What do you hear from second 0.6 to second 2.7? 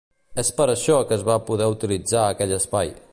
per això que es va poder utilitzar aquell